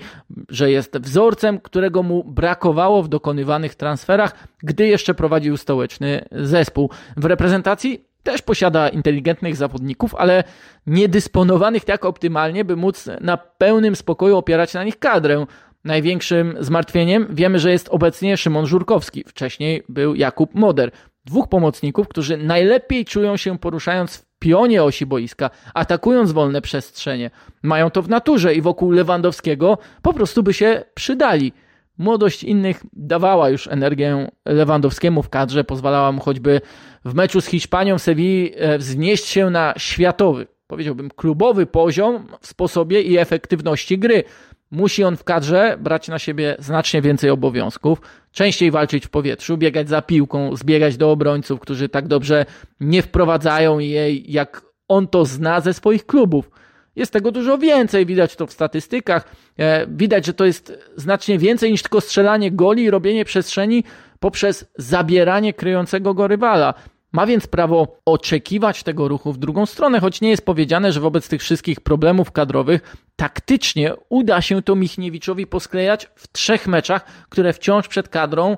że 0.50 0.72
jest 0.72 0.98
wzorcem, 0.98 1.60
którego 1.60 2.04
mu 2.04 2.24
brakowało 2.24 3.04
w 3.04 3.08
dokonywanych 3.08 3.76
transferach, 3.76 4.48
gdy 4.64 4.88
jeszcze 4.88 5.14
prowadził 5.14 5.58
stołeczny 5.58 6.26
zespół. 6.32 6.90
W 7.18 7.26
reprezentacji 7.26 8.06
też 8.24 8.42
posiada 8.42 8.90
inteligentnych 8.90 9.56
zawodników, 9.56 10.16
ale 10.16 10.44
niedysponowanych 10.88 11.86
tak 11.86 12.06
optymalnie, 12.06 12.66
by 12.66 12.76
móc 12.76 13.10
na 13.22 13.38
pełnym 13.38 13.96
spokoju 13.96 14.38
opierać 14.38 14.74
na 14.74 14.84
nich 14.84 15.00
kadrę. 15.00 15.46
Największym 15.84 16.56
zmartwieniem 16.60 17.28
wiemy, 17.30 17.60
że 17.60 17.72
jest 17.72 17.90
obecnie 17.90 18.38
Szymon 18.38 18.66
Żurkowski. 18.66 19.24
Wcześniej 19.28 19.84
był 19.90 20.16
Jakub 20.16 20.56
Moder. 20.56 20.92
Dwóch 21.26 21.50
pomocników, 21.50 22.08
którzy 22.08 22.38
najlepiej 22.38 23.06
czują 23.06 23.38
się 23.38 23.58
poruszając 23.58 24.18
w 24.18 24.27
pionie 24.40 24.84
osi 24.84 25.06
boiska, 25.06 25.50
atakując 25.74 26.32
wolne 26.32 26.62
przestrzenie. 26.62 27.32
Mają 27.64 27.90
to 27.90 28.02
w 28.02 28.10
naturze 28.10 28.56
i 28.56 28.62
wokół 28.62 28.92
Lewandowskiego 28.92 29.78
po 30.02 30.14
prostu 30.14 30.44
by 30.44 30.54
się 30.54 30.84
przydali. 30.94 31.54
Młodość 31.98 32.44
innych 32.44 32.84
dawała 32.94 33.50
już 33.50 33.68
energię 33.68 34.32
Lewandowskiemu 34.46 35.24
w 35.24 35.30
kadrze, 35.30 35.64
pozwalała 35.64 36.12
mu 36.12 36.22
choćby 36.22 36.62
w 37.06 37.14
meczu 37.14 37.42
z 37.42 37.46
Hiszpanią 37.46 37.98
Sewilli 37.98 38.52
e, 38.56 38.78
wznieść 38.78 39.26
się 39.26 39.50
na 39.50 39.74
światowy, 39.78 40.48
powiedziałbym 40.68 41.10
klubowy 41.10 41.66
poziom 41.66 42.28
w 42.42 42.48
sposobie 42.48 43.02
i 43.02 43.18
efektywności 43.18 44.00
gry. 44.00 44.24
Musi 44.72 45.04
on 45.04 45.18
w 45.18 45.24
kadrze 45.24 45.78
brać 45.80 46.08
na 46.08 46.20
siebie 46.20 46.56
znacznie 46.60 47.02
więcej 47.02 47.30
obowiązków, 47.30 48.02
częściej 48.32 48.72
walczyć 48.72 49.06
w 49.06 49.10
powietrzu, 49.10 49.58
biegać 49.58 49.90
za 49.90 50.02
piłką, 50.02 50.56
zbiegać 50.56 50.98
do 50.98 51.12
obrońców, 51.12 51.60
którzy 51.60 51.90
tak 51.90 52.08
dobrze 52.08 52.46
nie 52.80 53.02
wprowadzają 53.02 53.80
jej, 53.80 54.32
jak 54.32 54.62
on 54.88 55.08
to 55.08 55.26
zna 55.26 55.62
ze 55.62 55.74
swoich 55.74 56.06
klubów. 56.06 56.50
Jest 56.96 57.14
tego 57.14 57.32
dużo 57.32 57.58
więcej, 57.58 58.06
widać 58.06 58.36
to 58.36 58.48
w 58.48 58.54
statystykach. 58.54 59.36
E, 59.58 59.88
widać, 59.88 60.26
że 60.26 60.34
to 60.34 60.46
jest 60.46 60.74
znacznie 60.96 61.38
więcej 61.38 61.72
niż 61.72 61.82
tylko 61.82 62.02
strzelanie 62.02 62.52
goli 62.52 62.84
i 62.84 62.90
robienie 62.90 63.26
przestrzeni 63.26 63.84
poprzez 64.20 64.66
zabieranie 64.76 65.54
kryjącego 65.54 66.14
go 66.14 66.28
rywala. 66.28 66.74
Ma 67.18 67.26
więc 67.26 67.48
prawo 67.48 68.00
oczekiwać 68.06 68.84
tego 68.84 69.08
ruchu 69.08 69.34
w 69.34 69.38
drugą 69.38 69.66
stronę, 69.66 70.00
choć 70.00 70.22
nie 70.22 70.30
jest 70.30 70.46
powiedziane, 70.46 70.92
że 70.92 71.00
wobec 71.00 71.30
tych 71.30 71.42
wszystkich 71.42 71.80
problemów 71.80 72.32
kadrowych 72.32 72.98
taktycznie 73.16 73.94
uda 74.10 74.42
się 74.42 74.62
to 74.62 74.76
Michniewiczowi 74.76 75.48
posklejać 75.48 76.10
w 76.16 76.32
trzech 76.32 76.68
meczach, 76.68 77.06
które 77.30 77.54
wciąż 77.54 77.88
przed 77.88 78.10
kadrą 78.10 78.58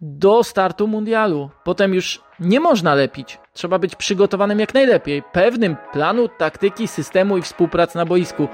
do 0.00 0.44
startu 0.44 0.86
mundialu. 0.86 1.50
Potem 1.64 1.94
już 1.94 2.20
nie 2.40 2.60
można 2.60 2.94
lepić. 2.94 3.38
Trzeba 3.52 3.78
być 3.78 3.96
przygotowanym 3.96 4.60
jak 4.60 4.74
najlepiej, 4.74 5.22
pewnym 5.32 5.76
planu, 5.92 6.28
taktyki, 6.38 6.88
systemu 6.88 7.38
i 7.38 7.42
współpracy 7.42 7.96
na 7.96 8.04
boisku. 8.04 8.48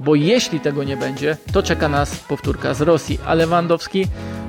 Bo 0.00 0.14
jeśli 0.14 0.60
tego 0.60 0.84
nie 0.84 0.96
będzie, 0.96 1.36
to 1.52 1.62
czeka 1.62 1.88
nas 1.88 2.16
powtórka 2.16 2.74
z 2.74 2.80
Rosji, 2.80 3.18
a 3.26 3.34
Lewandowski 3.34 4.06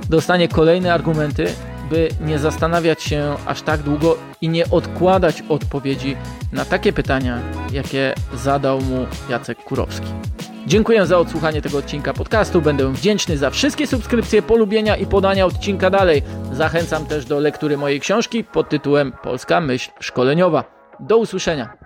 dostanie 0.09 0.47
kolejne 0.47 0.93
argumenty, 0.93 1.47
by 1.89 2.09
nie 2.21 2.39
zastanawiać 2.39 3.03
się 3.03 3.35
aż 3.45 3.61
tak 3.61 3.81
długo 3.81 4.17
i 4.41 4.49
nie 4.49 4.69
odkładać 4.69 5.43
odpowiedzi 5.49 6.17
na 6.51 6.65
takie 6.65 6.93
pytania, 6.93 7.39
jakie 7.71 8.13
zadał 8.33 8.81
mu 8.81 9.05
Jacek 9.29 9.63
Kurowski. 9.63 10.07
Dziękuję 10.67 11.05
za 11.05 11.17
odsłuchanie 11.17 11.61
tego 11.61 11.77
odcinka 11.77 12.13
podcastu. 12.13 12.61
Będę 12.61 12.93
wdzięczny 12.93 13.37
za 13.37 13.49
wszystkie 13.49 13.87
subskrypcje, 13.87 14.41
polubienia 14.41 14.95
i 14.95 15.05
podania 15.05 15.45
odcinka 15.45 15.89
dalej. 15.89 16.23
Zachęcam 16.51 17.05
też 17.05 17.25
do 17.25 17.39
lektury 17.39 17.77
mojej 17.77 17.99
książki 17.99 18.43
pod 18.43 18.69
tytułem 18.69 19.11
Polska 19.23 19.61
myśl 19.61 19.91
szkoleniowa. 19.99 20.63
Do 20.99 21.17
usłyszenia. 21.17 21.84